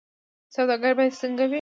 سوداګر 0.55 0.91
باید 0.97 1.13
څنګه 1.21 1.43
وي؟ 1.45 1.49